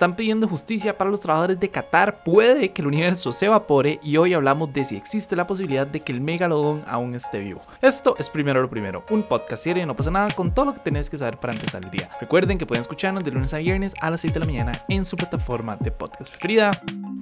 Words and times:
están 0.00 0.16
pidiendo 0.16 0.48
justicia 0.48 0.96
para 0.96 1.10
los 1.10 1.20
trabajadores 1.20 1.60
de 1.60 1.68
Qatar, 1.68 2.24
puede 2.24 2.72
que 2.72 2.80
el 2.80 2.88
universo 2.88 3.32
se 3.32 3.44
evapore 3.44 4.00
y 4.02 4.16
hoy 4.16 4.32
hablamos 4.32 4.72
de 4.72 4.82
si 4.86 4.96
existe 4.96 5.36
la 5.36 5.46
posibilidad 5.46 5.86
de 5.86 6.00
que 6.00 6.10
el 6.10 6.22
megalodón 6.22 6.82
aún 6.88 7.14
esté 7.14 7.38
vivo. 7.40 7.60
Esto 7.82 8.16
es 8.18 8.30
primero 8.30 8.62
lo 8.62 8.70
primero, 8.70 9.04
un 9.10 9.24
podcast 9.24 9.62
serie, 9.62 9.84
no 9.84 9.94
pasa 9.94 10.10
nada 10.10 10.30
con 10.30 10.54
todo 10.54 10.64
lo 10.64 10.72
que 10.72 10.80
tenés 10.80 11.10
que 11.10 11.18
saber 11.18 11.36
para 11.36 11.52
empezar 11.52 11.84
el 11.84 11.90
día. 11.90 12.08
Recuerden 12.18 12.56
que 12.56 12.64
pueden 12.64 12.80
escucharnos 12.80 13.24
de 13.24 13.30
lunes 13.30 13.52
a 13.52 13.58
viernes 13.58 13.92
a 14.00 14.08
las 14.08 14.22
7 14.22 14.32
de 14.32 14.40
la 14.40 14.46
mañana 14.46 14.72
en 14.88 15.04
su 15.04 15.18
plataforma 15.18 15.76
de 15.76 15.90
podcast 15.90 16.30
preferida. 16.30 16.70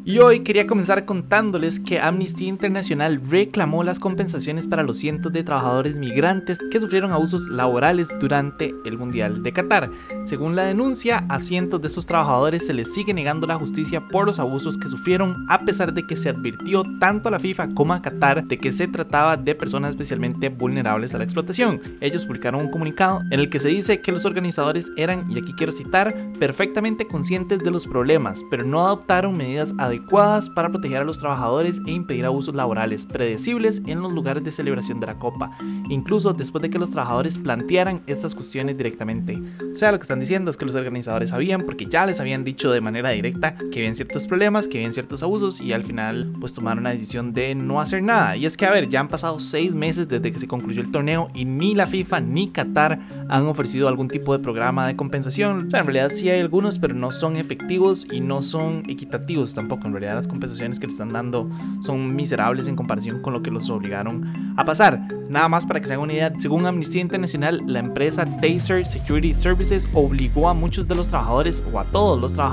Y 0.04 0.20
hoy 0.20 0.40
quería 0.40 0.66
comenzar 0.66 1.04
contándoles 1.04 1.78
que 1.80 2.00
Amnesty 2.00 2.46
Internacional 2.46 3.20
reclamó 3.28 3.84
las 3.84 4.00
compensaciones 4.00 4.66
para 4.66 4.82
los 4.82 4.96
cientos 4.96 5.32
de 5.32 5.42
trabajadores 5.42 5.96
migrantes 5.96 6.58
que 6.70 6.80
sufrieron 6.80 7.12
abusos 7.12 7.48
laborales 7.48 8.08
durante 8.18 8.72
el 8.86 8.96
Mundial 8.96 9.42
de 9.42 9.52
Qatar. 9.52 9.90
Según 10.24 10.56
la 10.56 10.64
denuncia, 10.64 11.26
a 11.28 11.40
cientos 11.40 11.82
de 11.82 11.88
estos 11.88 12.06
trabajadores 12.06 12.67
se 12.68 12.74
les 12.74 12.92
sigue 12.92 13.14
negando 13.14 13.46
la 13.46 13.54
justicia 13.54 14.08
por 14.08 14.26
los 14.26 14.38
abusos 14.38 14.76
que 14.76 14.88
sufrieron 14.88 15.46
a 15.48 15.64
pesar 15.64 15.94
de 15.94 16.06
que 16.06 16.18
se 16.18 16.28
advirtió 16.28 16.82
tanto 17.00 17.28
a 17.28 17.32
la 17.32 17.40
FIFA 17.40 17.74
como 17.74 17.94
a 17.94 18.02
Qatar 18.02 18.44
de 18.44 18.58
que 18.58 18.72
se 18.72 18.86
trataba 18.86 19.38
de 19.38 19.54
personas 19.54 19.92
especialmente 19.92 20.50
vulnerables 20.50 21.14
a 21.14 21.18
la 21.18 21.24
explotación. 21.24 21.80
Ellos 22.02 22.26
publicaron 22.26 22.60
un 22.60 22.70
comunicado 22.70 23.22
en 23.30 23.40
el 23.40 23.48
que 23.48 23.58
se 23.58 23.70
dice 23.70 24.02
que 24.02 24.12
los 24.12 24.26
organizadores 24.26 24.92
eran, 24.98 25.30
y 25.30 25.38
aquí 25.38 25.54
quiero 25.54 25.72
citar, 25.72 26.14
perfectamente 26.38 27.06
conscientes 27.06 27.60
de 27.60 27.70
los 27.70 27.86
problemas, 27.86 28.44
pero 28.50 28.64
no 28.64 28.84
adoptaron 28.84 29.34
medidas 29.34 29.74
adecuadas 29.78 30.50
para 30.50 30.68
proteger 30.68 31.00
a 31.00 31.04
los 31.04 31.20
trabajadores 31.20 31.80
e 31.86 31.92
impedir 31.92 32.26
abusos 32.26 32.54
laborales 32.54 33.06
predecibles 33.06 33.80
en 33.86 34.02
los 34.02 34.12
lugares 34.12 34.44
de 34.44 34.52
celebración 34.52 35.00
de 35.00 35.06
la 35.06 35.18
Copa, 35.18 35.56
incluso 35.88 36.34
después 36.34 36.60
de 36.60 36.68
que 36.68 36.78
los 36.78 36.90
trabajadores 36.90 37.38
plantearan 37.38 38.02
estas 38.06 38.34
cuestiones 38.34 38.76
directamente. 38.76 39.42
O 39.72 39.74
sea, 39.74 39.90
lo 39.90 39.98
que 39.98 40.02
están 40.02 40.20
diciendo 40.20 40.50
es 40.50 40.58
que 40.58 40.66
los 40.66 40.74
organizadores 40.74 41.30
sabían, 41.30 41.62
porque 41.62 41.86
ya 41.86 42.04
les 42.04 42.20
habían 42.20 42.44
dicho 42.44 42.57
de 42.66 42.80
manera 42.80 43.10
directa 43.10 43.54
que 43.70 43.78
habían 43.78 43.94
ciertos 43.94 44.26
problemas, 44.26 44.66
que 44.66 44.78
habían 44.78 44.92
ciertos 44.92 45.22
abusos 45.22 45.60
y 45.60 45.72
al 45.72 45.84
final 45.84 46.32
pues 46.40 46.52
tomaron 46.52 46.84
la 46.84 46.90
decisión 46.90 47.32
de 47.32 47.54
no 47.54 47.80
hacer 47.80 48.02
nada. 48.02 48.36
Y 48.36 48.46
es 48.46 48.56
que 48.56 48.66
a 48.66 48.70
ver, 48.70 48.88
ya 48.88 48.98
han 48.98 49.08
pasado 49.08 49.38
seis 49.38 49.72
meses 49.72 50.08
desde 50.08 50.32
que 50.32 50.38
se 50.40 50.48
concluyó 50.48 50.82
el 50.82 50.90
torneo 50.90 51.28
y 51.34 51.44
ni 51.44 51.76
la 51.76 51.86
FIFA 51.86 52.20
ni 52.20 52.48
Qatar 52.48 52.98
han 53.28 53.46
ofrecido 53.46 53.86
algún 53.86 54.08
tipo 54.08 54.36
de 54.36 54.42
programa 54.42 54.88
de 54.88 54.96
compensación. 54.96 55.68
En 55.72 55.84
realidad 55.84 56.10
sí 56.12 56.28
hay 56.28 56.40
algunos, 56.40 56.80
pero 56.80 56.94
no 56.94 57.12
son 57.12 57.36
efectivos 57.36 58.06
y 58.10 58.20
no 58.20 58.42
son 58.42 58.82
equitativos 58.88 59.54
tampoco 59.54 59.86
en 59.86 59.92
realidad 59.92 60.14
las 60.14 60.26
compensaciones 60.26 60.80
que 60.80 60.86
le 60.86 60.92
están 60.92 61.10
dando 61.10 61.48
son 61.80 62.16
miserables 62.16 62.66
en 62.66 62.76
comparación 62.76 63.22
con 63.22 63.32
lo 63.32 63.42
que 63.42 63.50
los 63.50 63.70
obligaron 63.70 64.54
a 64.56 64.64
pasar. 64.64 65.06
Nada 65.28 65.48
más 65.48 65.66
para 65.66 65.80
que 65.80 65.86
se 65.86 65.92
hagan 65.92 66.04
una 66.04 66.14
idea, 66.14 66.32
según 66.38 66.66
Amnistía 66.66 67.02
Internacional, 67.02 67.62
la 67.66 67.78
empresa 67.78 68.24
Taser 68.24 68.86
Security 68.86 69.34
Services 69.34 69.88
obligó 69.92 70.48
a 70.48 70.54
muchos 70.54 70.88
de 70.88 70.94
los 70.94 71.08
trabajadores 71.08 71.62
o 71.72 71.78
a 71.78 71.84
todos 71.84 72.20
los 72.20 72.32
trabajadores 72.32 72.47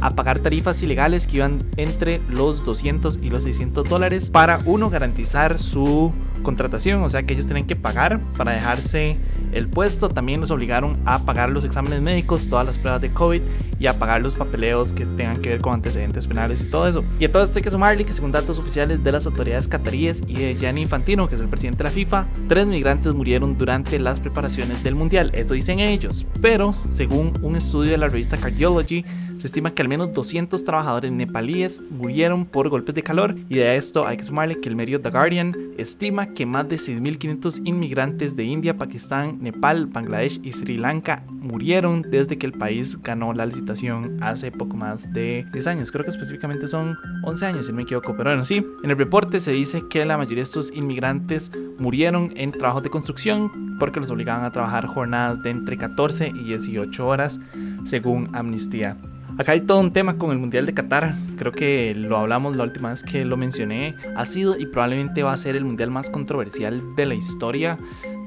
a 0.00 0.14
pagar 0.14 0.40
tarifas 0.40 0.82
ilegales 0.82 1.26
que 1.26 1.36
iban 1.36 1.64
entre 1.76 2.20
los 2.28 2.64
200 2.64 3.18
y 3.22 3.30
los 3.30 3.44
600 3.44 3.88
dólares 3.88 4.30
para 4.30 4.60
uno 4.64 4.90
garantizar 4.90 5.58
su 5.58 6.12
contratación, 6.42 7.02
o 7.02 7.08
sea 7.08 7.22
que 7.22 7.34
ellos 7.34 7.46
tienen 7.46 7.66
que 7.66 7.76
pagar 7.76 8.20
para 8.36 8.52
dejarse 8.52 9.18
el 9.52 9.68
puesto. 9.68 10.08
También 10.08 10.40
los 10.40 10.50
obligaron 10.50 10.98
a 11.04 11.20
pagar 11.20 11.50
los 11.50 11.64
exámenes 11.64 12.00
médicos, 12.00 12.48
todas 12.48 12.66
las 12.66 12.78
pruebas 12.78 13.00
de 13.00 13.12
COVID 13.12 13.42
y 13.78 13.86
a 13.86 13.98
pagar 13.98 14.20
los 14.20 14.34
papeleos 14.34 14.92
que 14.92 15.06
tengan 15.06 15.40
que 15.40 15.50
ver 15.50 15.60
con 15.60 15.74
antecedentes 15.74 16.26
penales 16.26 16.62
y 16.62 16.66
todo 16.66 16.88
eso. 16.88 17.04
Y 17.18 17.24
a 17.24 17.32
todo 17.32 17.42
esto 17.42 17.58
hay 17.58 17.62
que 17.62 17.70
sumarle 17.70 18.04
que 18.04 18.12
según 18.12 18.32
datos 18.32 18.58
oficiales 18.58 19.02
de 19.02 19.12
las 19.12 19.26
autoridades 19.26 19.68
cataríes 19.68 20.22
y 20.26 20.34
de 20.34 20.54
Gianni 20.54 20.82
Infantino, 20.82 21.28
que 21.28 21.34
es 21.34 21.40
el 21.40 21.48
presidente 21.48 21.82
de 21.82 21.90
la 21.90 21.94
FIFA, 21.94 22.28
tres 22.48 22.66
migrantes 22.66 23.14
murieron 23.14 23.56
durante 23.56 23.98
las 23.98 24.20
preparaciones 24.20 24.82
del 24.82 24.94
Mundial. 24.94 25.30
Eso 25.34 25.54
dicen 25.54 25.80
ellos. 25.80 26.26
Pero 26.40 26.72
según 26.72 27.38
un 27.42 27.56
estudio 27.56 27.92
de 27.92 27.98
la 27.98 28.08
revista 28.08 28.36
Cardiology, 28.36 29.04
se 29.40 29.46
estima 29.46 29.70
que 29.70 29.80
al 29.80 29.88
menos 29.88 30.12
200 30.12 30.62
trabajadores 30.64 31.10
nepalíes 31.10 31.82
murieron 31.90 32.44
por 32.44 32.68
golpes 32.68 32.94
de 32.94 33.02
calor 33.02 33.34
y 33.48 33.56
de 33.56 33.76
esto 33.76 34.06
hay 34.06 34.18
que 34.18 34.22
sumarle 34.22 34.60
que 34.60 34.68
el 34.68 34.76
medio 34.76 35.00
The 35.00 35.08
Guardian 35.08 35.56
estima 35.78 36.34
que 36.34 36.44
más 36.44 36.68
de 36.68 36.76
6.500 36.76 37.62
inmigrantes 37.64 38.36
de 38.36 38.44
India, 38.44 38.76
Pakistán, 38.76 39.38
Nepal, 39.40 39.86
Bangladesh 39.86 40.40
y 40.42 40.52
Sri 40.52 40.76
Lanka 40.76 41.24
murieron 41.30 42.02
desde 42.02 42.36
que 42.36 42.44
el 42.44 42.52
país 42.52 43.02
ganó 43.02 43.32
la 43.32 43.46
licitación 43.46 44.22
hace 44.22 44.52
poco 44.52 44.76
más 44.76 45.10
de 45.10 45.46
10 45.52 45.66
años. 45.68 45.90
Creo 45.90 46.04
que 46.04 46.10
específicamente 46.10 46.68
son 46.68 46.98
11 47.24 47.46
años, 47.46 47.66
si 47.66 47.72
no 47.72 47.76
me 47.76 47.84
equivoco. 47.84 48.14
Pero 48.14 48.30
bueno, 48.30 48.44
sí, 48.44 48.62
en 48.84 48.90
el 48.90 48.98
reporte 48.98 49.40
se 49.40 49.52
dice 49.52 49.84
que 49.88 50.04
la 50.04 50.18
mayoría 50.18 50.36
de 50.36 50.42
estos 50.42 50.70
inmigrantes 50.74 51.50
murieron 51.78 52.34
en 52.36 52.52
trabajos 52.52 52.82
de 52.82 52.90
construcción 52.90 53.78
porque 53.78 54.00
los 54.00 54.10
obligaban 54.10 54.44
a 54.44 54.52
trabajar 54.52 54.86
jornadas 54.86 55.42
de 55.42 55.48
entre 55.48 55.78
14 55.78 56.28
y 56.28 56.44
18 56.44 57.06
horas, 57.06 57.40
según 57.86 58.28
Amnistía 58.34 58.98
Acá 59.40 59.52
hay 59.52 59.62
todo 59.62 59.80
un 59.80 59.90
tema 59.90 60.18
con 60.18 60.32
el 60.32 60.38
Mundial 60.38 60.66
de 60.66 60.74
Qatar. 60.74 61.14
Creo 61.38 61.50
que 61.50 61.94
lo 61.94 62.18
hablamos 62.18 62.56
la 62.56 62.64
última 62.64 62.90
vez 62.90 63.02
que 63.02 63.24
lo 63.24 63.38
mencioné. 63.38 63.94
Ha 64.14 64.26
sido 64.26 64.58
y 64.58 64.66
probablemente 64.66 65.22
va 65.22 65.32
a 65.32 65.36
ser 65.38 65.56
el 65.56 65.64
Mundial 65.64 65.90
más 65.90 66.10
controversial 66.10 66.94
de 66.94 67.06
la 67.06 67.14
historia 67.14 67.78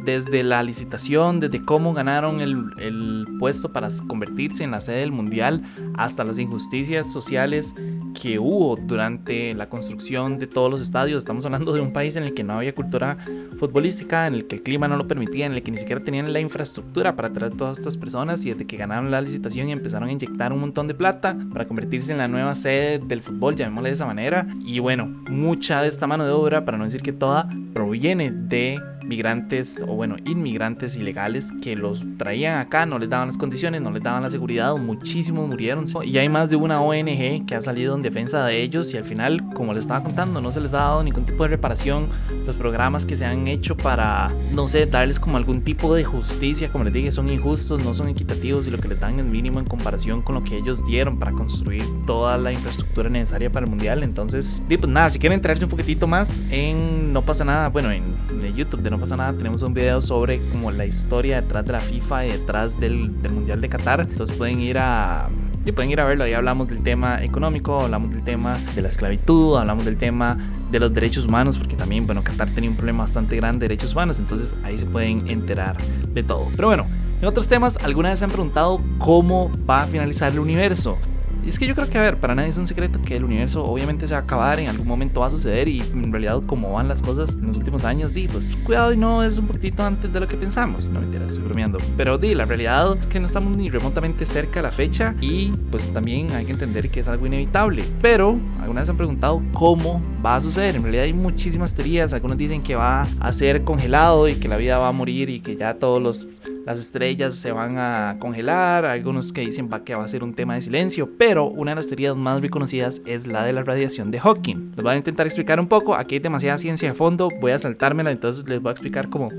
desde 0.03 0.41
la 0.41 0.63
licitación, 0.63 1.39
desde 1.39 1.63
cómo 1.63 1.93
ganaron 1.93 2.41
el, 2.41 3.27
puesto 3.37 3.71
para 3.71 3.89
convertirse 4.07 4.63
en 4.63 4.71
la 4.71 4.81
sede 4.81 5.01
del 5.01 5.11
mundial, 5.11 5.61
hasta 5.95 6.23
las 6.23 6.39
injusticias 6.39 7.11
sociales 7.11 7.75
que 8.13 8.39
hubo 8.39 8.75
durante 8.75 9.53
la 9.53 9.69
construcción 9.69 10.39
de 10.39 10.47
todos 10.47 10.69
los 10.69 10.81
estadios. 10.81 11.17
Estamos 11.17 11.45
hablando 11.45 11.73
de 11.73 11.81
un 11.81 11.91
país 11.91 12.15
en 12.15 12.23
el 12.23 12.33
que 12.33 12.43
no 12.43 12.53
había 12.53 12.73
cultura 12.73 13.17
futbolística, 13.59 14.27
en 14.27 14.35
el 14.35 14.47
que 14.47 14.55
el 14.55 14.63
clima 14.63 14.87
no 14.87 14.97
lo 14.97 15.07
permitía, 15.07 15.45
en 15.45 15.53
el 15.53 15.63
que 15.63 15.71
ni 15.71 15.77
siquiera 15.77 16.03
tenían 16.03 16.31
la 16.31 16.39
infraestructura 16.39 17.15
para 17.15 17.33
traer 17.33 17.53
a 17.53 17.55
todas 17.55 17.79
estas 17.79 17.97
personas 17.97 18.45
y 18.45 18.51
desde 18.51 18.65
que 18.65 18.77
ganaron 18.77 19.11
la 19.11 19.21
licitación 19.21 19.69
y 19.69 19.71
empezaron 19.71 20.09
a 20.09 20.11
inyectar 20.11 20.53
un 20.53 20.59
montón 20.59 20.87
de 20.87 20.93
plata 20.93 21.37
para 21.51 21.65
convertirse 21.65 22.11
en 22.11 22.17
la 22.17 22.27
nueva 22.27 22.55
sede 22.55 22.99
del 22.99 23.21
fútbol, 23.21 23.55
llamémosle 23.55 23.89
de 23.89 23.93
esa 23.93 24.05
manera. 24.05 24.47
Y 24.65 24.79
bueno, 24.79 25.05
mucha 25.29 25.81
de 25.81 25.87
esta 25.87 26.07
mano 26.07 26.25
de 26.25 26.31
obra, 26.31 26.65
para 26.65 26.77
no 26.77 26.83
decir 26.83 27.01
que 27.01 27.13
toda, 27.13 27.49
proviene 27.73 28.31
de 28.31 28.79
migrantes 29.03 29.83
o 29.87 29.93
bueno, 29.93 30.15
inmigrantes 30.25 30.95
ilegales 30.95 31.51
que 31.61 31.75
los 31.75 32.03
traían 32.17 32.59
acá, 32.59 32.85
no 32.85 32.99
les 32.99 33.09
daban 33.09 33.27
las 33.27 33.37
condiciones, 33.37 33.81
no 33.81 33.91
les 33.91 34.03
daban 34.03 34.23
la 34.23 34.29
seguridad, 34.29 34.75
muchísimos 34.75 35.47
murieron. 35.47 35.85
Y 36.03 36.17
hay 36.17 36.29
más 36.29 36.49
de 36.49 36.55
una 36.55 36.81
ONG 36.81 37.45
que 37.45 37.55
ha 37.55 37.61
salido 37.61 37.95
en 37.95 38.01
defensa 38.01 38.45
de 38.45 38.61
ellos 38.61 38.93
y 38.93 38.97
al 38.97 39.03
final, 39.03 39.43
como 39.53 39.73
les 39.73 39.83
estaba 39.83 40.03
contando, 40.03 40.41
no 40.41 40.51
se 40.51 40.61
les 40.61 40.73
ha 40.73 40.77
dado 40.77 41.03
ningún 41.03 41.25
tipo 41.25 41.43
de 41.43 41.49
reparación. 41.49 42.07
Los 42.45 42.55
programas 42.55 43.05
que 43.05 43.17
se 43.17 43.25
han 43.25 43.47
hecho 43.47 43.75
para, 43.75 44.31
no 44.51 44.67
sé, 44.67 44.85
darles 44.85 45.19
como 45.19 45.37
algún 45.37 45.61
tipo 45.61 45.93
de 45.93 46.03
justicia, 46.03 46.71
como 46.71 46.83
les 46.83 46.93
dije, 46.93 47.11
son 47.11 47.29
injustos, 47.29 47.83
no 47.83 47.93
son 47.93 48.09
equitativos 48.09 48.67
y 48.67 48.71
lo 48.71 48.77
que 48.77 48.87
les 48.87 48.99
dan 48.99 49.19
es 49.19 49.25
mínimo 49.25 49.59
en 49.59 49.65
comparación 49.65 50.21
con 50.21 50.35
lo 50.35 50.43
que 50.43 50.57
ellos 50.57 50.83
dieron 50.85 51.19
para 51.19 51.31
construir 51.31 51.83
toda 52.05 52.37
la 52.37 52.51
infraestructura 52.51 53.09
necesaria 53.09 53.49
para 53.49 53.65
el 53.65 53.69
mundial. 53.69 54.03
Entonces, 54.03 54.63
pues 54.67 54.87
nada, 54.87 55.09
si 55.09 55.19
quieren 55.19 55.37
enterarse 55.37 55.65
un 55.65 55.71
poquitito 55.71 56.07
más 56.07 56.41
en 56.49 57.13
No 57.13 57.23
pasa 57.23 57.45
nada, 57.45 57.69
bueno, 57.69 57.91
en, 57.91 58.03
en 58.29 58.55
YouTube 58.55 58.81
de 58.81 58.89
No 58.93 58.99
pasa 58.99 59.17
nada, 59.17 59.33
tenemos 59.33 59.63
un 59.63 59.73
video 59.73 60.01
sobre 60.01 60.39
como 60.49 60.69
la 60.69 60.85
historia 60.85 61.41
detrás 61.41 61.65
de 61.65 61.71
la 61.71 61.79
FIFA 61.79 62.27
y 62.27 62.31
detrás 62.33 62.79
del, 62.79 63.23
del 63.23 63.31
Mundial 63.31 63.59
de 63.59 63.67
Qatar. 63.67 64.01
Entonces 64.01 64.37
pueden 64.37 64.59
ir 64.59 64.77
a 64.77 65.29
y 65.65 65.71
pueden 65.71 65.89
ir 65.89 65.99
a 65.99 66.05
verlo, 66.05 66.25
ahí 66.25 66.33
hablamos 66.33 66.67
del 66.67 66.83
tema 66.83 67.23
económico, 67.23 67.79
hablamos 67.79 68.11
del 68.11 68.23
tema 68.23 68.55
de 68.75 68.83
la 68.83 68.89
esclavitud, 68.89 69.57
hablamos 69.57 69.83
del 69.83 69.97
tema 69.97 70.37
de 70.69 70.79
los 70.79 70.93
derechos 70.93 71.25
humanos, 71.25 71.57
porque 71.57 71.75
también, 71.75 72.05
bueno, 72.05 72.23
Qatar 72.23 72.51
tenía 72.51 72.69
un 72.69 72.75
problema 72.75 72.99
bastante 72.99 73.35
grande 73.35 73.63
de 73.63 73.69
derechos 73.69 73.93
humanos, 73.93 74.19
entonces 74.19 74.55
ahí 74.63 74.77
se 74.77 74.85
pueden 74.85 75.27
enterar 75.27 75.75
de 76.13 76.21
todo. 76.21 76.49
Pero 76.55 76.67
bueno, 76.67 76.85
en 77.19 77.25
otros 77.25 77.47
temas, 77.47 77.77
alguna 77.77 78.09
vez 78.09 78.19
se 78.19 78.25
han 78.25 78.31
preguntado 78.31 78.79
cómo 78.99 79.49
va 79.67 79.81
a 79.81 79.85
finalizar 79.87 80.31
el 80.33 80.39
universo. 80.39 80.99
Y 81.45 81.49
es 81.49 81.59
que 81.59 81.67
yo 81.67 81.75
creo 81.75 81.89
que, 81.89 81.97
a 81.97 82.01
ver, 82.01 82.19
para 82.19 82.35
nadie 82.35 82.49
es 82.49 82.57
un 82.57 82.65
secreto 82.65 83.01
que 83.01 83.17
el 83.17 83.25
universo 83.25 83.65
obviamente 83.65 84.07
se 84.07 84.13
va 84.13 84.21
a 84.21 84.23
acabar, 84.23 84.59
en 84.59 84.69
algún 84.69 84.87
momento 84.87 85.21
va 85.21 85.27
a 85.27 85.29
suceder 85.29 85.67
y 85.67 85.81
en 85.81 86.11
realidad 86.11 86.41
como 86.45 86.71
van 86.71 86.87
las 86.87 87.01
cosas 87.01 87.35
en 87.35 87.47
los 87.47 87.57
últimos 87.57 87.83
años, 87.83 88.13
di, 88.13 88.27
pues 88.27 88.55
cuidado 88.63 88.93
y 88.93 88.97
no 88.97 89.23
es 89.23 89.39
un 89.39 89.47
poquitito 89.47 89.83
antes 89.83 90.11
de 90.11 90.19
lo 90.19 90.27
que 90.27 90.37
pensamos. 90.37 90.89
No 90.89 91.01
mentira, 91.01 91.25
estoy 91.25 91.43
bromeando. 91.43 91.79
Pero 91.97 92.17
di, 92.17 92.33
la 92.33 92.45
realidad 92.45 92.97
es 92.97 93.07
que 93.07 93.19
no 93.19 93.25
estamos 93.25 93.57
ni 93.57 93.69
remotamente 93.69 94.25
cerca 94.25 94.59
de 94.59 94.63
la 94.63 94.71
fecha 94.71 95.15
y 95.19 95.49
pues 95.69 95.91
también 95.91 96.31
hay 96.31 96.45
que 96.45 96.53
entender 96.53 96.89
que 96.89 97.01
es 97.01 97.07
algo 97.07 97.25
inevitable. 97.25 97.83
Pero 98.01 98.39
algunas 98.61 98.89
han 98.89 98.97
preguntado 98.97 99.43
cómo 99.53 100.01
va 100.25 100.37
a 100.37 100.41
suceder. 100.41 100.75
En 100.75 100.83
realidad 100.83 101.05
hay 101.05 101.13
muchísimas 101.13 101.73
teorías. 101.73 102.13
Algunos 102.13 102.37
dicen 102.37 102.63
que 102.63 102.75
va 102.75 103.07
a 103.19 103.31
ser 103.31 103.63
congelado 103.63 104.29
y 104.29 104.35
que 104.35 104.47
la 104.47 104.57
vida 104.57 104.77
va 104.77 104.87
a 104.87 104.91
morir 104.91 105.29
y 105.29 105.41
que 105.41 105.57
ya 105.57 105.73
todos 105.75 106.01
los 106.01 106.27
las 106.65 106.79
estrellas 106.79 107.35
se 107.35 107.51
van 107.51 107.77
a 107.77 108.17
congelar, 108.19 108.85
algunos 108.85 109.31
que 109.33 109.41
dicen 109.41 109.69
que 109.83 109.95
va 109.95 110.03
a 110.03 110.07
ser 110.07 110.23
un 110.23 110.33
tema 110.33 110.55
de 110.55 110.61
silencio, 110.61 111.09
pero 111.17 111.45
una 111.45 111.71
de 111.71 111.75
las 111.75 111.87
teorías 111.87 112.15
más 112.15 112.41
reconocidas 112.41 113.01
es 113.05 113.27
la 113.27 113.43
de 113.43 113.53
la 113.53 113.63
radiación 113.63 114.11
de 114.11 114.19
Hawking. 114.19 114.71
Les 114.75 114.83
voy 114.83 114.93
a 114.93 114.97
intentar 114.97 115.25
explicar 115.25 115.59
un 115.59 115.67
poco, 115.67 115.95
aquí 115.95 116.15
hay 116.15 116.19
demasiada 116.19 116.57
ciencia 116.57 116.89
de 116.89 116.95
fondo, 116.95 117.29
voy 117.41 117.51
a 117.51 117.59
saltármela, 117.59 118.11
entonces 118.11 118.47
les 118.47 118.61
voy 118.61 118.69
a 118.69 118.71
explicar 118.71 119.09
como 119.09 119.29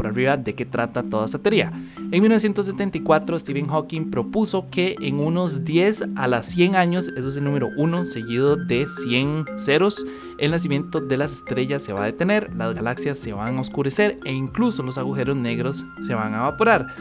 por 0.00 0.06
arriba 0.06 0.38
de 0.38 0.54
qué 0.54 0.64
trata 0.64 1.02
toda 1.02 1.26
esta 1.26 1.38
teoría. 1.38 1.70
En 2.10 2.22
1974 2.22 3.38
Stephen 3.38 3.66
Hawking 3.66 4.10
propuso 4.10 4.70
que 4.70 4.96
en 4.98 5.18
unos 5.18 5.66
10 5.66 6.04
a 6.16 6.26
las 6.26 6.46
100 6.46 6.74
años, 6.74 7.08
eso 7.18 7.28
es 7.28 7.36
el 7.36 7.44
número 7.44 7.68
1 7.76 8.06
seguido 8.06 8.56
de 8.56 8.86
100 8.86 9.44
ceros, 9.58 10.06
el 10.38 10.52
nacimiento 10.52 11.02
de 11.02 11.18
las 11.18 11.34
estrellas 11.34 11.82
se 11.82 11.92
va 11.92 12.04
a 12.04 12.06
detener, 12.06 12.50
las 12.56 12.74
galaxias 12.74 13.18
se 13.18 13.34
van 13.34 13.58
a 13.58 13.60
oscurecer 13.60 14.18
e 14.24 14.32
incluso 14.32 14.82
los 14.82 14.96
agujeros 14.96 15.36
negros 15.36 15.84
se 16.00 16.14
van 16.14 16.32
a 16.32 16.38
evaporar. 16.38 16.94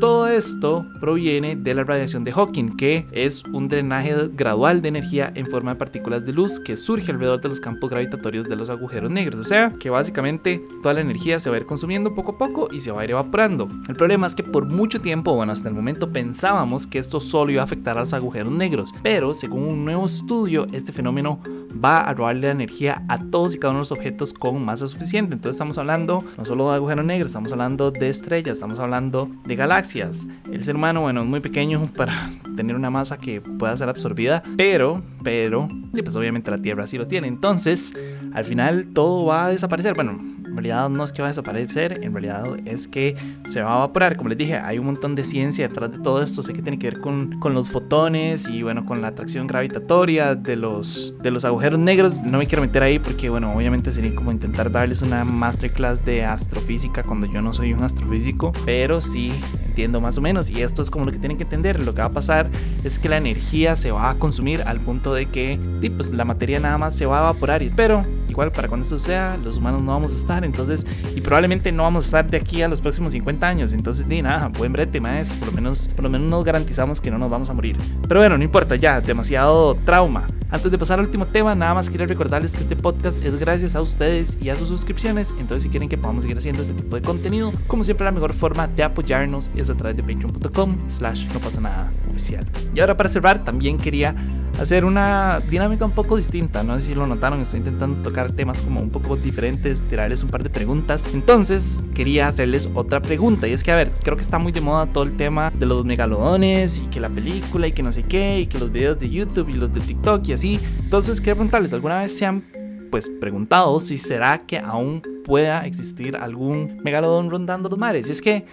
Todo 0.00 0.28
esto 0.28 0.86
proviene 1.00 1.56
de 1.56 1.74
la 1.74 1.82
radiación 1.82 2.22
de 2.22 2.30
Hawking, 2.30 2.76
que 2.76 3.08
es 3.10 3.42
un 3.52 3.66
drenaje 3.66 4.14
gradual 4.32 4.80
de 4.80 4.88
energía 4.88 5.32
en 5.34 5.48
forma 5.48 5.72
de 5.72 5.78
partículas 5.78 6.24
de 6.24 6.32
luz 6.32 6.60
que 6.60 6.76
surge 6.76 7.10
alrededor 7.10 7.40
de 7.40 7.48
los 7.48 7.58
campos 7.58 7.90
gravitatorios 7.90 8.48
de 8.48 8.54
los 8.54 8.70
agujeros 8.70 9.10
negros. 9.10 9.40
O 9.40 9.44
sea, 9.44 9.72
que 9.80 9.90
básicamente 9.90 10.62
toda 10.84 10.94
la 10.94 11.00
energía 11.00 11.40
se 11.40 11.50
va 11.50 11.56
a 11.56 11.58
ir 11.58 11.66
consumiendo 11.66 12.14
poco 12.14 12.32
a 12.32 12.38
poco 12.38 12.68
y 12.70 12.80
se 12.80 12.92
va 12.92 13.00
a 13.00 13.04
ir 13.04 13.10
evaporando. 13.10 13.68
El 13.88 13.96
problema 13.96 14.28
es 14.28 14.36
que 14.36 14.44
por 14.44 14.66
mucho 14.66 15.00
tiempo, 15.00 15.34
bueno, 15.34 15.50
hasta 15.50 15.68
el 15.68 15.74
momento 15.74 16.12
pensábamos 16.12 16.86
que 16.86 17.00
esto 17.00 17.18
solo 17.18 17.50
iba 17.50 17.62
a 17.62 17.64
afectar 17.64 17.96
a 17.96 18.00
los 18.00 18.12
agujeros 18.12 18.52
negros, 18.52 18.94
pero 19.02 19.34
según 19.34 19.64
un 19.64 19.84
nuevo 19.84 20.06
estudio, 20.06 20.68
este 20.72 20.92
fenómeno 20.92 21.40
va 21.82 22.00
a 22.00 22.14
robarle 22.14 22.48
la 22.48 22.52
energía 22.52 23.02
a 23.08 23.18
todos 23.18 23.54
y 23.54 23.58
cada 23.58 23.70
uno 23.70 23.78
de 23.78 23.82
los 23.82 23.92
objetos 23.92 24.32
con 24.32 24.64
masa 24.64 24.86
suficiente. 24.86 25.34
Entonces 25.34 25.56
estamos 25.56 25.78
hablando 25.78 26.24
no 26.36 26.44
solo 26.44 26.70
de 26.70 26.76
agujeros 26.76 27.04
negros, 27.04 27.30
estamos 27.30 27.52
hablando 27.52 27.90
de 27.90 28.08
estrellas, 28.08 28.54
estamos 28.54 28.78
hablando 28.78 29.30
de 29.44 29.56
galaxias. 29.56 30.26
El 30.50 30.64
ser 30.64 30.76
humano, 30.76 31.02
bueno, 31.02 31.22
es 31.22 31.26
muy 31.26 31.40
pequeño 31.40 31.90
para 31.96 32.30
tener 32.56 32.76
una 32.76 32.90
masa 32.90 33.18
que 33.18 33.40
pueda 33.40 33.76
ser 33.76 33.88
absorbida, 33.88 34.42
pero, 34.56 35.02
pero, 35.22 35.68
pues 35.92 36.16
obviamente 36.16 36.50
la 36.50 36.58
Tierra 36.58 36.86
sí 36.86 36.98
lo 36.98 37.06
tiene. 37.06 37.28
Entonces, 37.28 37.94
al 38.32 38.44
final 38.44 38.88
todo 38.88 39.26
va 39.26 39.46
a 39.46 39.48
desaparecer. 39.50 39.94
Bueno, 39.94 40.12
en 40.12 40.37
realidad 40.58 40.88
no 40.88 41.04
es 41.04 41.12
que 41.12 41.22
va 41.22 41.28
a 41.28 41.30
desaparecer, 41.30 42.00
en 42.02 42.12
realidad 42.12 42.44
es 42.64 42.88
que 42.88 43.16
se 43.46 43.62
va 43.62 43.74
a 43.74 43.76
evaporar. 43.78 44.16
Como 44.16 44.28
les 44.28 44.38
dije, 44.38 44.56
hay 44.56 44.78
un 44.78 44.86
montón 44.86 45.14
de 45.14 45.24
ciencia 45.24 45.68
detrás 45.68 45.90
de 45.90 45.98
todo 45.98 46.22
esto. 46.22 46.42
Sé 46.42 46.52
que 46.52 46.62
tiene 46.62 46.78
que 46.78 46.90
ver 46.90 47.00
con, 47.00 47.38
con 47.40 47.54
los 47.54 47.70
fotones 47.70 48.48
y 48.48 48.62
bueno, 48.62 48.84
con 48.84 49.00
la 49.02 49.08
atracción 49.08 49.46
gravitatoria 49.46 50.34
de 50.34 50.56
los, 50.56 51.14
de 51.22 51.30
los 51.30 51.44
agujeros 51.44 51.78
negros. 51.78 52.20
No 52.20 52.38
me 52.38 52.46
quiero 52.46 52.62
meter 52.62 52.82
ahí 52.82 52.98
porque 52.98 53.28
bueno, 53.30 53.54
obviamente 53.54 53.90
sería 53.90 54.14
como 54.14 54.32
intentar 54.32 54.70
darles 54.70 55.02
una 55.02 55.24
masterclass 55.24 56.04
de 56.04 56.24
astrofísica 56.24 57.02
cuando 57.02 57.26
yo 57.26 57.40
no 57.42 57.52
soy 57.52 57.72
un 57.72 57.84
astrofísico, 57.84 58.52
pero 58.64 59.00
sí 59.00 59.32
entiendo 59.64 60.00
más 60.00 60.18
o 60.18 60.20
menos. 60.20 60.50
Y 60.50 60.62
esto 60.62 60.82
es 60.82 60.90
como 60.90 61.04
lo 61.04 61.12
que 61.12 61.18
tienen 61.18 61.36
que 61.36 61.44
entender. 61.44 61.80
Lo 61.80 61.94
que 61.94 62.00
va 62.00 62.08
a 62.08 62.12
pasar 62.12 62.48
es 62.84 62.98
que 62.98 63.08
la 63.08 63.16
energía 63.16 63.76
se 63.76 63.90
va 63.90 64.10
a 64.10 64.14
consumir 64.16 64.62
al 64.62 64.80
punto 64.80 65.14
de 65.14 65.26
que 65.26 65.58
pues, 65.96 66.12
la 66.12 66.24
materia 66.24 66.60
nada 66.60 66.78
más 66.78 66.96
se 66.96 67.06
va 67.06 67.18
a 67.18 67.30
evaporar. 67.30 67.62
Pero 67.76 68.04
igual 68.28 68.52
para 68.52 68.68
cuando 68.68 68.86
eso 68.86 68.98
sea, 68.98 69.36
los 69.42 69.58
humanos 69.58 69.82
no 69.82 69.92
vamos 69.92 70.12
a 70.12 70.16
estar 70.16 70.44
entonces, 70.44 70.86
y 71.14 71.20
probablemente 71.20 71.72
no 71.72 71.82
vamos 71.84 72.04
a 72.04 72.06
estar 72.06 72.30
de 72.30 72.36
aquí 72.36 72.62
a 72.62 72.68
los 72.68 72.80
próximos 72.80 73.12
50 73.12 73.46
años, 73.46 73.72
entonces, 73.72 74.06
ni 74.06 74.22
nada, 74.22 74.48
buen 74.48 74.72
brete, 74.72 75.00
más, 75.00 75.34
por 75.34 75.48
lo 75.48 75.54
menos, 75.54 75.88
por 75.88 76.04
lo 76.04 76.10
menos 76.10 76.28
nos 76.28 76.44
garantizamos 76.44 77.00
que 77.00 77.10
no 77.10 77.18
nos 77.18 77.30
vamos 77.30 77.50
a 77.50 77.54
morir. 77.54 77.76
Pero 78.06 78.20
bueno, 78.20 78.38
no 78.38 78.44
importa, 78.44 78.76
ya, 78.76 79.00
demasiado 79.00 79.74
trauma. 79.74 80.28
Antes 80.50 80.70
de 80.70 80.78
pasar 80.78 80.98
al 80.98 81.04
último 81.04 81.26
tema, 81.26 81.54
nada 81.54 81.74
más 81.74 81.90
quiero 81.90 82.06
recordarles 82.06 82.52
que 82.52 82.62
este 82.62 82.74
podcast 82.74 83.22
es 83.22 83.38
gracias 83.38 83.76
a 83.76 83.82
ustedes 83.82 84.38
y 84.40 84.48
a 84.48 84.56
sus 84.56 84.68
suscripciones. 84.68 85.34
Entonces, 85.38 85.64
si 85.64 85.68
quieren 85.68 85.90
que 85.90 85.98
podamos 85.98 86.24
seguir 86.24 86.38
haciendo 86.38 86.62
este 86.62 86.72
tipo 86.72 86.96
de 86.96 87.02
contenido, 87.02 87.52
como 87.66 87.82
siempre, 87.82 88.06
la 88.06 88.12
mejor 88.12 88.32
forma 88.32 88.66
de 88.66 88.82
apoyarnos 88.82 89.50
es 89.54 89.68
a 89.68 89.74
través 89.74 89.98
de 89.98 90.02
patreon.com/slash 90.02 91.28
no 91.34 91.40
pasa 91.40 91.60
nada 91.60 91.92
oficial. 92.10 92.46
Y 92.74 92.80
ahora, 92.80 92.96
para 92.96 93.10
cerrar, 93.10 93.44
también 93.44 93.76
quería 93.76 94.14
hacer 94.58 94.86
una 94.86 95.40
dinámica 95.50 95.84
un 95.84 95.92
poco 95.92 96.16
distinta. 96.16 96.62
No 96.62 96.80
sé 96.80 96.86
si 96.86 96.94
lo 96.94 97.06
notaron, 97.06 97.42
estoy 97.42 97.58
intentando 97.58 98.02
tocar 98.02 98.17
temas 98.32 98.60
como 98.60 98.80
un 98.80 98.90
poco 98.90 99.16
diferentes, 99.16 99.82
tirarles 99.82 100.22
un 100.22 100.30
par 100.30 100.42
de 100.42 100.50
preguntas. 100.50 101.06
Entonces, 101.14 101.78
quería 101.94 102.28
hacerles 102.28 102.70
otra 102.74 103.00
pregunta. 103.00 103.46
Y 103.48 103.52
es 103.52 103.62
que, 103.62 103.70
a 103.70 103.76
ver, 103.76 103.90
creo 104.02 104.16
que 104.16 104.22
está 104.22 104.38
muy 104.38 104.52
de 104.52 104.60
moda 104.60 104.86
todo 104.86 105.04
el 105.04 105.16
tema 105.16 105.50
de 105.50 105.66
los 105.66 105.84
megalodones 105.84 106.78
y 106.78 106.86
que 106.88 107.00
la 107.00 107.08
película 107.08 107.66
y 107.66 107.72
que 107.72 107.82
no 107.82 107.92
sé 107.92 108.02
qué, 108.02 108.40
y 108.40 108.46
que 108.46 108.58
los 108.58 108.72
videos 108.72 108.98
de 108.98 109.08
YouTube 109.08 109.48
y 109.48 109.54
los 109.54 109.72
de 109.72 109.80
TikTok 109.80 110.26
y 110.28 110.32
así. 110.32 110.60
Entonces, 110.80 111.20
quería 111.20 111.34
preguntarles, 111.34 111.72
¿alguna 111.72 112.00
vez 112.00 112.16
se 112.16 112.26
han 112.26 112.44
pues 112.90 113.10
preguntado 113.20 113.78
si 113.80 113.98
será 113.98 114.46
que 114.46 114.58
aún 114.58 115.02
pueda 115.24 115.66
existir 115.66 116.16
algún 116.16 116.80
megalodón 116.82 117.30
rondando 117.30 117.68
los 117.68 117.78
mares? 117.78 118.08
Y 118.08 118.12
es 118.12 118.22
que 118.22 118.44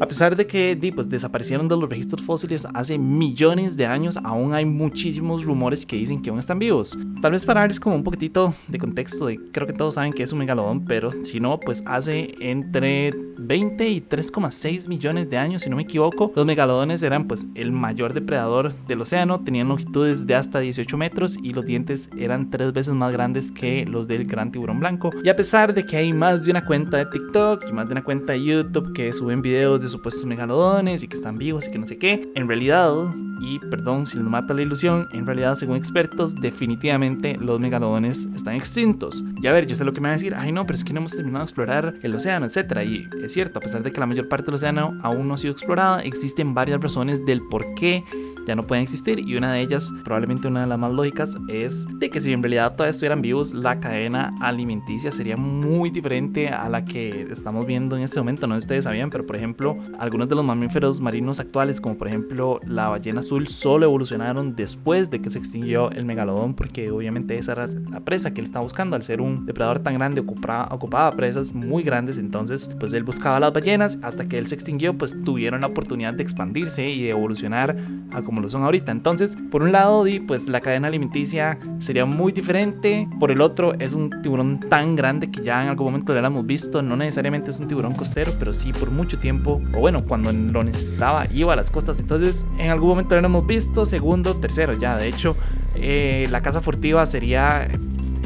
a 0.00 0.06
pesar 0.06 0.36
de 0.36 0.46
que 0.46 0.78
pues, 0.94 1.08
desaparecieron 1.08 1.68
de 1.68 1.76
los 1.76 1.88
registros 1.88 2.22
fósiles 2.22 2.66
hace 2.74 2.98
millones 2.98 3.76
de 3.76 3.86
años, 3.86 4.18
aún 4.22 4.54
hay 4.54 4.64
muchísimos 4.64 5.44
rumores 5.44 5.86
que 5.86 5.96
dicen 5.96 6.20
que 6.20 6.30
aún 6.30 6.38
están 6.38 6.58
vivos. 6.58 6.96
Tal 7.22 7.32
vez 7.32 7.44
para 7.44 7.60
darles 7.60 7.80
como 7.80 7.96
un 7.96 8.04
poquitito 8.04 8.54
de 8.68 8.78
contexto, 8.78 9.28
creo 9.52 9.66
que 9.66 9.72
todos 9.72 9.94
saben 9.94 10.12
que 10.12 10.22
es 10.22 10.32
un 10.32 10.38
megalodón, 10.38 10.84
pero 10.84 11.10
si 11.10 11.40
no, 11.40 11.58
pues 11.58 11.82
hace 11.86 12.34
entre 12.40 13.12
20 13.38 13.88
y 13.88 14.00
3,6 14.00 14.88
millones 14.88 15.30
de 15.30 15.38
años, 15.38 15.62
si 15.62 15.70
no 15.70 15.76
me 15.76 15.82
equivoco, 15.82 16.32
los 16.34 16.46
megalodones 16.46 17.02
eran 17.02 17.26
pues 17.26 17.46
el 17.54 17.72
mayor 17.72 18.12
depredador 18.12 18.74
del 18.86 19.00
océano, 19.00 19.40
tenían 19.40 19.68
longitudes 19.68 20.26
de 20.26 20.34
hasta 20.34 20.60
18 20.60 20.96
metros 20.96 21.38
y 21.42 21.52
los 21.52 21.64
dientes 21.64 22.10
eran 22.16 22.50
tres 22.50 22.72
veces 22.72 22.94
más 22.94 23.12
grandes 23.12 23.52
que 23.52 23.84
los 23.86 24.06
del 24.06 24.26
gran 24.26 24.50
tiburón 24.52 24.80
blanco. 24.80 25.10
Y 25.22 25.28
a 25.28 25.36
pesar 25.36 25.74
de 25.74 25.84
que 25.84 25.96
hay 25.96 26.12
más 26.12 26.44
de 26.44 26.50
una 26.50 26.64
cuenta 26.64 26.98
de 26.98 27.06
TikTok 27.06 27.64
y 27.68 27.72
más 27.72 27.88
de 27.88 27.92
una 27.92 28.04
cuenta 28.04 28.32
de 28.32 28.44
YouTube 28.44 28.92
que 28.92 29.12
suben 29.12 29.42
videos 29.42 29.80
de 29.80 29.85
supuestos 29.88 30.24
megalodones 30.24 31.02
y 31.02 31.08
que 31.08 31.16
están 31.16 31.38
vivos 31.38 31.66
y 31.66 31.70
que 31.70 31.78
no 31.78 31.86
sé 31.86 31.98
qué. 31.98 32.28
En 32.34 32.48
realidad, 32.48 32.92
y 33.40 33.58
perdón 33.58 34.06
si 34.06 34.16
les 34.16 34.26
mata 34.26 34.54
la 34.54 34.62
ilusión, 34.62 35.08
en 35.12 35.26
realidad, 35.26 35.56
según 35.56 35.76
expertos, 35.76 36.34
definitivamente 36.34 37.36
los 37.36 37.60
megalodones 37.60 38.28
están 38.34 38.54
extintos. 38.54 39.24
Y 39.42 39.46
a 39.46 39.52
ver, 39.52 39.66
yo 39.66 39.74
sé 39.74 39.84
lo 39.84 39.92
que 39.92 40.00
me 40.00 40.08
va 40.08 40.14
a 40.14 40.16
decir, 40.16 40.34
ay 40.34 40.52
no, 40.52 40.66
pero 40.66 40.76
es 40.76 40.84
que 40.84 40.92
no 40.92 41.00
hemos 41.00 41.12
terminado 41.12 41.44
de 41.44 41.44
explorar 41.44 41.94
el 42.02 42.14
océano, 42.14 42.46
etcétera. 42.46 42.84
Y 42.84 43.08
es 43.22 43.32
cierto, 43.32 43.58
a 43.58 43.62
pesar 43.62 43.82
de 43.82 43.92
que 43.92 44.00
la 44.00 44.06
mayor 44.06 44.28
parte 44.28 44.46
del 44.46 44.54
océano 44.54 44.96
aún 45.02 45.28
no 45.28 45.34
ha 45.34 45.38
sido 45.38 45.52
explorada, 45.52 46.00
existen 46.00 46.54
varias 46.54 46.80
razones 46.80 47.24
del 47.24 47.42
por 47.42 47.74
qué 47.74 48.04
ya 48.46 48.54
no 48.54 48.66
pueden 48.66 48.84
existir 48.84 49.18
y 49.18 49.36
una 49.36 49.52
de 49.52 49.60
ellas, 49.60 49.92
probablemente 50.04 50.48
una 50.48 50.62
de 50.62 50.66
las 50.68 50.78
más 50.78 50.92
lógicas, 50.92 51.36
es 51.48 51.86
de 51.98 52.10
que 52.10 52.20
si 52.20 52.32
en 52.32 52.42
realidad 52.42 52.72
todavía 52.72 52.92
estuvieran 52.92 53.20
vivos, 53.20 53.52
la 53.52 53.80
cadena 53.80 54.34
alimenticia 54.40 55.10
sería 55.10 55.36
muy 55.36 55.90
diferente 55.90 56.48
a 56.48 56.68
la 56.68 56.84
que 56.84 57.26
estamos 57.30 57.66
viendo 57.66 57.96
en 57.96 58.04
este 58.04 58.20
momento. 58.20 58.46
No 58.46 58.54
sé 58.54 58.60
si 58.60 58.64
ustedes 58.66 58.84
sabían, 58.84 59.10
pero 59.10 59.26
por 59.26 59.36
ejemplo, 59.36 59.75
algunos 59.98 60.28
de 60.28 60.34
los 60.34 60.44
mamíferos 60.44 61.00
marinos 61.00 61.40
actuales, 61.40 61.80
como 61.80 61.96
por 61.96 62.08
ejemplo 62.08 62.60
la 62.66 62.88
ballena 62.88 63.20
azul, 63.20 63.48
solo 63.48 63.86
evolucionaron 63.86 64.56
después 64.56 65.10
de 65.10 65.20
que 65.20 65.30
se 65.30 65.38
extinguió 65.38 65.90
el 65.90 66.04
megalodón, 66.04 66.54
porque 66.54 66.90
obviamente 66.90 67.38
esa 67.38 67.52
era 67.52 67.68
la 67.90 68.00
presa 68.00 68.32
que 68.32 68.40
él 68.40 68.46
estaba 68.46 68.62
buscando. 68.62 68.96
Al 68.96 69.02
ser 69.02 69.20
un 69.20 69.46
depredador 69.46 69.80
tan 69.80 69.94
grande, 69.94 70.20
ocupaba, 70.20 70.68
ocupaba 70.72 71.12
presas 71.12 71.52
muy 71.54 71.82
grandes, 71.82 72.18
entonces 72.18 72.70
pues 72.78 72.92
él 72.92 73.04
buscaba 73.04 73.40
las 73.40 73.52
ballenas 73.52 73.98
hasta 74.02 74.26
que 74.28 74.38
él 74.38 74.46
se 74.46 74.54
extinguió, 74.54 74.96
pues 74.96 75.22
tuvieron 75.22 75.62
la 75.62 75.68
oportunidad 75.68 76.14
de 76.14 76.22
expandirse 76.22 76.88
y 76.88 77.02
de 77.02 77.10
evolucionar 77.10 77.76
a 78.12 78.22
como 78.22 78.40
lo 78.40 78.48
son 78.48 78.62
ahorita. 78.62 78.92
Entonces, 78.92 79.36
por 79.50 79.62
un 79.62 79.72
lado, 79.72 80.04
pues 80.26 80.48
la 80.48 80.60
cadena 80.60 80.88
alimenticia 80.88 81.58
sería 81.78 82.04
muy 82.04 82.32
diferente. 82.32 83.08
Por 83.18 83.30
el 83.30 83.40
otro, 83.40 83.74
es 83.74 83.94
un 83.94 84.10
tiburón 84.22 84.60
tan 84.60 84.96
grande 84.96 85.30
que 85.30 85.42
ya 85.42 85.62
en 85.62 85.68
algún 85.68 85.86
momento 85.86 86.14
lo 86.14 86.26
hemos 86.26 86.46
visto. 86.46 86.82
No 86.82 86.96
necesariamente 86.96 87.50
es 87.50 87.60
un 87.60 87.68
tiburón 87.68 87.92
costero, 87.92 88.32
pero 88.38 88.52
sí 88.52 88.72
por 88.72 88.90
mucho 88.90 89.18
tiempo, 89.18 89.60
o 89.74 89.80
bueno, 89.80 90.04
cuando 90.04 90.32
lo 90.32 90.64
necesitaba, 90.64 91.26
iba 91.32 91.52
a 91.52 91.56
las 91.56 91.70
costas. 91.70 92.00
Entonces, 92.00 92.46
en 92.58 92.70
algún 92.70 92.90
momento 92.90 93.20
lo 93.20 93.26
hemos 93.26 93.46
visto. 93.46 93.86
Segundo, 93.86 94.36
tercero, 94.36 94.74
ya. 94.74 94.96
De 94.96 95.08
hecho, 95.08 95.36
eh, 95.74 96.26
la 96.30 96.42
caza 96.42 96.60
furtiva 96.60 97.04
sería 97.06 97.68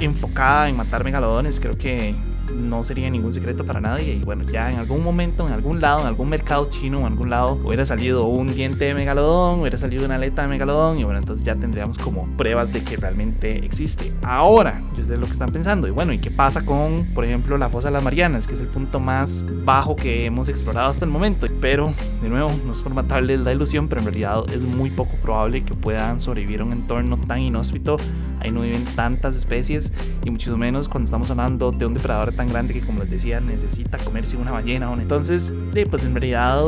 enfocada 0.00 0.68
en 0.68 0.76
matar 0.76 1.04
megalodones. 1.04 1.60
Creo 1.60 1.76
que 1.76 2.14
no 2.54 2.82
sería 2.82 3.10
ningún 3.10 3.32
secreto 3.32 3.64
para 3.64 3.80
nadie. 3.80 4.14
Y 4.14 4.24
bueno, 4.24 4.44
ya 4.44 4.70
en 4.70 4.78
algún 4.78 5.02
momento, 5.02 5.46
en 5.46 5.52
algún 5.52 5.80
lado, 5.80 6.00
en 6.00 6.06
algún 6.06 6.28
mercado 6.28 6.66
chino, 6.70 7.00
en 7.00 7.06
algún 7.06 7.30
lado, 7.30 7.58
hubiera 7.64 7.84
salido 7.84 8.26
un 8.26 8.54
diente 8.54 8.86
de 8.86 8.94
megalodón, 8.94 9.60
hubiera 9.60 9.78
salido 9.78 10.04
una 10.04 10.16
aleta 10.16 10.42
de 10.42 10.48
megalodón. 10.48 10.98
Y 10.98 11.04
bueno, 11.04 11.18
entonces 11.18 11.44
ya 11.44 11.54
tendríamos 11.54 11.98
como 11.98 12.24
pruebas 12.36 12.72
de 12.72 12.82
que 12.82 12.96
realmente 12.96 13.64
existe. 13.64 14.12
Ahora, 14.22 14.80
yo 14.96 15.04
sé 15.04 15.16
lo 15.16 15.26
que 15.26 15.32
están 15.32 15.52
pensando. 15.52 15.86
Y 15.86 15.90
bueno, 15.90 16.12
¿y 16.12 16.18
qué 16.18 16.30
pasa 16.30 16.64
con, 16.64 17.06
por 17.14 17.24
ejemplo, 17.24 17.58
la 17.58 17.68
fosa 17.68 17.88
de 17.88 17.94
las 17.94 18.02
Marianas, 18.02 18.46
que 18.46 18.54
es 18.54 18.60
el 18.60 18.68
punto 18.68 19.00
más 19.00 19.46
bajo 19.64 19.96
que 19.96 20.26
hemos 20.26 20.48
explorado 20.48 20.90
hasta 20.90 21.04
el 21.04 21.10
momento? 21.10 21.46
Pero, 21.60 21.94
de 22.22 22.28
nuevo, 22.28 22.50
no 22.64 22.72
es 22.72 22.82
por 22.82 22.94
matarles 22.94 23.40
la 23.40 23.52
ilusión, 23.52 23.88
pero 23.88 24.00
en 24.00 24.06
realidad 24.06 24.44
es 24.52 24.62
muy 24.62 24.90
poco 24.90 25.16
probable 25.16 25.64
que 25.64 25.74
puedan 25.74 26.20
sobrevivir 26.20 26.60
a 26.60 26.64
un 26.64 26.72
entorno 26.72 27.16
tan 27.18 27.40
inhóspito. 27.40 27.96
Ahí 28.40 28.50
no 28.50 28.62
viven 28.62 28.84
tantas 28.96 29.36
especies 29.36 29.92
y 30.24 30.30
mucho 30.30 30.56
menos 30.56 30.88
cuando 30.88 31.04
estamos 31.04 31.30
hablando 31.30 31.72
de 31.72 31.86
un 31.86 31.94
depredador 31.94 32.32
tan 32.40 32.48
grande 32.48 32.72
que 32.72 32.80
como 32.80 33.00
les 33.00 33.10
decía 33.10 33.38
necesita 33.38 33.98
comerse 33.98 34.38
una 34.38 34.50
ballena. 34.50 34.90
Entonces, 34.94 35.52
pues 35.90 36.04
en 36.06 36.14
realidad 36.14 36.62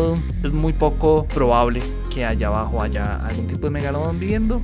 es 0.45 0.52
muy 0.52 0.75
poco 0.75 1.26
probable 1.33 1.81
que 2.12 2.26
allá 2.26 2.49
abajo 2.49 2.83
haya 2.83 3.17
algún 3.17 3.47
tipo 3.47 3.62
de 3.69 3.71
megalodón 3.71 4.21
viviendo. 4.21 4.61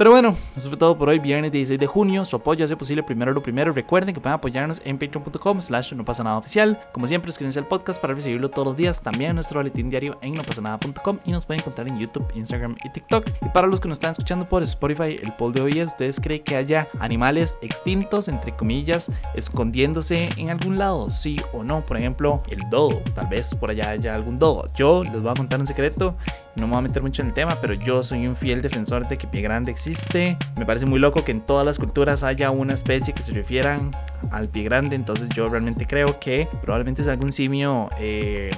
Pero 0.00 0.12
bueno, 0.12 0.34
eso 0.56 0.70
fue 0.70 0.78
todo 0.78 0.96
por 0.96 1.10
hoy, 1.10 1.18
viernes 1.18 1.52
16 1.52 1.78
de 1.78 1.86
junio. 1.86 2.24
Su 2.24 2.36
apoyo 2.36 2.64
hace 2.64 2.74
posible 2.74 3.02
primero 3.02 3.34
lo 3.34 3.42
primero. 3.42 3.70
Recuerden 3.70 4.14
que 4.14 4.20
pueden 4.22 4.36
apoyarnos 4.36 4.80
en 4.86 4.98
patreon.com 4.98 5.60
slash 5.60 5.92
no 5.92 6.06
pasa 6.06 6.24
nada 6.24 6.38
oficial. 6.38 6.80
Como 6.94 7.06
siempre, 7.06 7.30
suscríbanse 7.30 7.58
al 7.58 7.68
podcast 7.68 8.00
para 8.00 8.14
recibirlo 8.14 8.48
todos 8.48 8.68
los 8.68 8.78
días. 8.78 9.02
También 9.02 9.34
nuestro 9.34 9.60
boletín 9.60 9.90
diario 9.90 10.16
en 10.22 10.32
nopasanada.com 10.32 11.18
y 11.26 11.32
nos 11.32 11.44
pueden 11.44 11.60
encontrar 11.60 11.86
en 11.86 11.98
YouTube, 11.98 12.26
Instagram 12.34 12.76
y 12.82 12.88
TikTok. 12.88 13.28
Y 13.42 13.50
para 13.50 13.66
los 13.66 13.78
que 13.78 13.88
nos 13.88 13.96
están 13.96 14.12
escuchando 14.12 14.48
por 14.48 14.62
Spotify, 14.62 15.18
el 15.22 15.34
poll 15.34 15.52
de 15.52 15.60
hoy 15.60 15.78
es, 15.78 15.88
¿ustedes 15.88 16.18
creen 16.18 16.44
que 16.44 16.56
haya 16.56 16.88
animales 16.98 17.58
extintos, 17.60 18.28
entre 18.28 18.56
comillas, 18.56 19.10
escondiéndose 19.34 20.30
en 20.38 20.48
algún 20.48 20.78
lado? 20.78 21.10
Sí 21.10 21.38
o 21.52 21.62
no. 21.62 21.84
Por 21.84 21.98
ejemplo, 21.98 22.42
el 22.48 22.70
dodo. 22.70 23.02
Tal 23.14 23.26
vez 23.26 23.54
por 23.54 23.70
allá 23.70 23.90
haya 23.90 24.14
algún 24.14 24.38
dodo. 24.38 24.70
Yo 24.74 25.04
les 25.04 25.20
voy 25.20 25.30
a 25.30 25.34
contar 25.34 25.60
un 25.60 25.66
secreto 25.66 26.16
no 26.56 26.66
me 26.66 26.72
voy 26.72 26.78
a 26.78 26.82
meter 26.82 27.02
mucho 27.02 27.22
en 27.22 27.28
el 27.28 27.34
tema, 27.34 27.58
pero 27.60 27.74
yo 27.74 28.02
soy 28.02 28.26
un 28.26 28.36
fiel 28.36 28.62
defensor 28.62 29.06
de 29.08 29.16
que 29.16 29.26
pie 29.26 29.42
grande 29.42 29.70
existe. 29.70 30.36
Me 30.58 30.66
parece 30.66 30.86
muy 30.86 30.98
loco 30.98 31.24
que 31.24 31.32
en 31.32 31.40
todas 31.40 31.64
las 31.64 31.78
culturas 31.78 32.22
haya 32.22 32.50
una 32.50 32.74
especie 32.74 33.14
que 33.14 33.22
se 33.22 33.32
refieran 33.32 33.90
al 34.30 34.48
pie 34.48 34.64
grande, 34.64 34.96
entonces 34.96 35.28
yo 35.30 35.48
realmente 35.48 35.86
creo 35.86 36.18
que 36.20 36.48
probablemente 36.62 37.02
es 37.02 37.08
algún 37.08 37.32
simio 37.32 37.88
eh, 37.98 38.50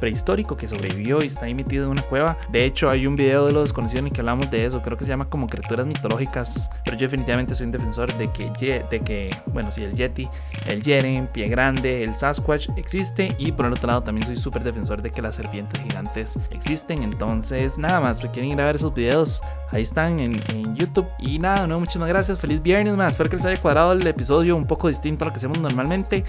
prehistórico 0.00 0.56
que 0.56 0.66
sobrevivió 0.66 1.18
y 1.22 1.26
está 1.26 1.46
ahí 1.46 1.54
metido 1.54 1.84
en 1.84 1.90
una 1.90 2.02
cueva. 2.02 2.38
De 2.50 2.64
hecho, 2.64 2.88
hay 2.88 3.06
un 3.06 3.16
video 3.16 3.46
de 3.46 3.52
los 3.52 3.64
desconocidos 3.64 4.00
en 4.00 4.06
el 4.06 4.12
que 4.12 4.20
hablamos 4.20 4.50
de 4.50 4.64
eso, 4.64 4.80
creo 4.82 4.96
que 4.96 5.04
se 5.04 5.10
llama 5.10 5.28
como 5.28 5.46
criaturas 5.46 5.86
mitológicas, 5.86 6.70
pero 6.84 6.96
yo 6.96 7.06
definitivamente 7.06 7.54
soy 7.54 7.66
un 7.66 7.72
defensor 7.72 8.12
de 8.16 8.30
que, 8.30 8.84
de 8.90 9.00
que 9.00 9.30
bueno, 9.46 9.70
si 9.70 9.84
el 9.84 9.94
Yeti, 9.94 10.28
el 10.68 10.82
Yeren, 10.82 11.26
Pie 11.28 11.48
Grande, 11.48 12.02
el 12.02 12.14
Sasquatch 12.14 12.70
existe 12.76 13.34
y 13.38 13.52
por 13.52 13.66
el 13.66 13.72
otro 13.72 13.88
lado 13.88 14.02
también 14.02 14.26
soy 14.26 14.36
súper 14.36 14.64
defensor 14.64 15.02
de 15.02 15.10
que 15.10 15.20
las 15.22 15.36
serpientes 15.36 15.80
gigantes 15.82 16.38
existen. 16.50 17.02
Entonces, 17.02 17.40
nada 17.78 18.00
más, 18.00 18.18
si 18.18 18.28
quieren 18.28 18.50
ir 18.50 18.60
a 18.60 18.64
ver 18.64 18.76
esos 18.76 18.92
videos, 18.94 19.42
ahí 19.70 19.82
están 19.82 20.20
en, 20.20 20.32
YouTube. 20.74 21.06
Y 21.18 21.38
nada, 21.38 21.66
no, 21.66 21.78
muchísimas 21.78 22.08
gracias, 22.08 22.38
feliz 22.38 22.62
viernes 22.62 22.96
más, 22.96 23.12
espero 23.12 23.30
que 23.30 23.36
les 23.36 23.44
haya 23.44 23.60
cuadrado 23.60 23.92
el 23.92 24.06
episodio 24.06 24.56
un 24.56 24.66
poco 24.66 24.88
distinto 24.88 25.24
a 25.24 25.26
lo 25.26 25.32
que 25.32 25.38
hacemos 25.38 25.58
normalmente. 25.60 26.24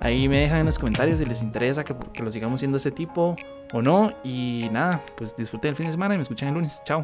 Ahí 0.00 0.28
me 0.28 0.40
dejan 0.40 0.60
en 0.60 0.66
los 0.66 0.78
comentarios 0.78 1.18
si 1.18 1.24
les 1.24 1.42
interesa 1.42 1.82
que, 1.82 1.96
que 2.12 2.22
lo 2.22 2.30
sigamos 2.30 2.60
siendo 2.60 2.76
ese 2.76 2.90
tipo 2.90 3.34
o 3.72 3.82
no. 3.82 4.12
Y 4.22 4.68
nada, 4.70 5.02
pues 5.16 5.36
disfruten 5.36 5.70
el 5.70 5.76
fin 5.76 5.86
de 5.86 5.92
semana 5.92 6.14
y 6.14 6.18
me 6.18 6.22
escuchan 6.22 6.48
el 6.48 6.54
lunes. 6.54 6.82
Chao. 6.84 7.02